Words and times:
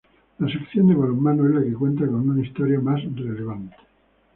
La 0.39 0.51
sección 0.51 0.87
de 0.87 0.95
balonmano 0.95 1.47
es 1.47 1.53
la 1.53 1.61
que 1.61 1.73
cuenta 1.73 2.07
con 2.07 2.27
una 2.27 2.43
historia 2.43 2.79
más 2.79 2.99
relevante. 3.03 3.75